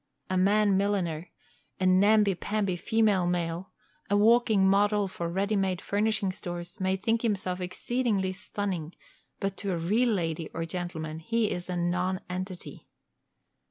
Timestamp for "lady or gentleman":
10.09-11.19